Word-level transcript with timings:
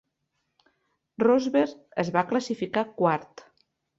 Rosberg 1.25 2.01
es 2.05 2.11
va 2.17 2.25
classificar 2.33 2.87
quart. 3.03 3.45